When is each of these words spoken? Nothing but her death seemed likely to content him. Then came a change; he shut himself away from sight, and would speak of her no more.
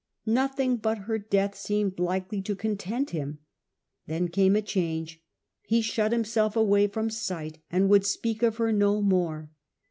Nothing 0.25 0.77
but 0.77 0.97
her 1.05 1.19
death 1.19 1.53
seemed 1.55 1.99
likely 1.99 2.41
to 2.41 2.55
content 2.55 3.11
him. 3.11 3.37
Then 4.07 4.29
came 4.29 4.55
a 4.55 4.61
change; 4.63 5.21
he 5.61 5.81
shut 5.83 6.11
himself 6.11 6.55
away 6.55 6.87
from 6.87 7.11
sight, 7.11 7.59
and 7.69 7.87
would 7.87 8.07
speak 8.07 8.41
of 8.41 8.57
her 8.57 8.71
no 8.71 9.03
more. 9.03 9.51